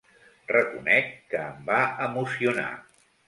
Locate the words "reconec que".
0.51-1.43